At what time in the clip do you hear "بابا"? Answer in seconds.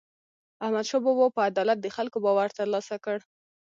1.05-1.25